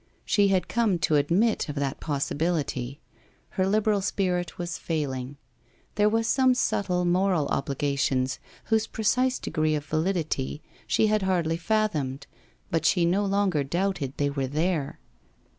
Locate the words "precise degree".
8.87-9.75